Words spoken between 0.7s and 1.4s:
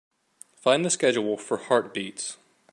the schedule